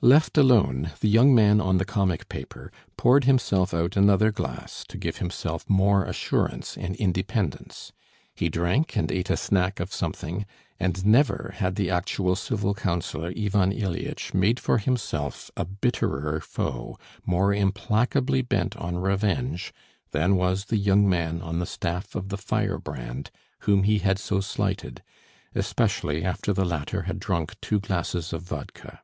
Left 0.00 0.36
alone, 0.36 0.90
the 0.98 1.08
young 1.08 1.32
man 1.36 1.60
on 1.60 1.78
the 1.78 1.84
comic 1.84 2.28
paper 2.28 2.72
poured 2.96 3.22
himself 3.26 3.72
out 3.72 3.96
another 3.96 4.32
glass 4.32 4.84
to 4.88 4.98
give 4.98 5.18
himself 5.18 5.70
more 5.70 6.02
assurance 6.04 6.76
and 6.76 6.96
independence; 6.96 7.92
he 8.34 8.48
drank 8.48 8.96
and 8.96 9.12
ate 9.12 9.30
a 9.30 9.36
snack 9.36 9.78
of 9.78 9.92
something, 9.92 10.46
and 10.80 11.06
never 11.06 11.54
had 11.58 11.76
the 11.76 11.90
actual 11.90 12.34
civil 12.34 12.74
councillor 12.74 13.32
Ivan 13.38 13.70
Ilyitch 13.70 14.34
made 14.34 14.58
for 14.58 14.78
himself 14.78 15.48
a 15.56 15.64
bitterer 15.64 16.40
foe 16.40 16.98
more 17.24 17.54
implacably 17.54 18.42
bent 18.42 18.74
on 18.78 18.96
revenge 18.96 19.72
than 20.10 20.34
was 20.34 20.64
the 20.64 20.76
young 20.76 21.08
man 21.08 21.40
on 21.40 21.60
the 21.60 21.66
staff 21.66 22.16
of 22.16 22.30
the 22.30 22.36
Firebrand 22.36 23.30
whom 23.60 23.84
he 23.84 24.00
had 24.00 24.18
so 24.18 24.40
slighted, 24.40 25.04
especially 25.54 26.24
after 26.24 26.52
the 26.52 26.64
latter 26.64 27.02
had 27.02 27.20
drunk 27.20 27.54
two 27.60 27.78
glasses 27.78 28.32
of 28.32 28.42
vodka. 28.42 29.02